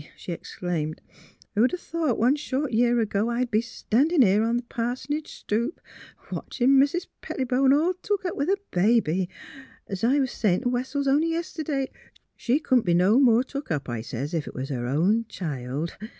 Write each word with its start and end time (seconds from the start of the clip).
"she 0.17 0.31
exclaimed.'' 0.31 0.99
Who'd 1.53 1.73
'a* 1.73 1.73
MISS 1.75 1.83
PHILUEA'S 1.91 1.91
BABY 1.91 2.15
335 2.15 2.15
thought 2.15 2.19
one 2.19 2.35
short 2.35 2.71
year 2.73 2.99
ago 3.01 3.29
I'd 3.29 3.51
be 3.51 3.59
a 3.59 3.61
standin' 3.61 4.21
here 4.23 4.41
on 4.43 4.57
th' 4.59 4.67
pars'nage 4.67 5.27
stoop 5.27 5.79
a 5.79 6.33
watchin' 6.33 6.79
Mis' 6.79 7.05
Pettibone 7.21 7.71
all 7.71 7.93
took 8.01 8.25
up 8.25 8.35
with 8.35 8.49
a 8.49 8.57
baby! 8.71 9.29
'S 9.87 10.03
I 10.03 10.17
was 10.17 10.31
sayin' 10.31 10.61
t' 10.61 10.69
Wes 10.69 10.89
sels 10.89 11.07
only 11.07 11.29
yest'd'y, 11.29 11.65
^ 11.85 11.87
She 12.35 12.59
couldn't 12.59 12.85
be 12.87 12.95
no 12.95 13.19
more 13.19 13.43
took 13.43 13.69
up,' 13.69 13.89
I 13.89 14.01
sez,' 14.01 14.33
ef 14.33 14.47
it 14.47 14.55
was 14.55 14.69
her 14.69 14.87
own 14.87 15.27
child.' 15.29 15.95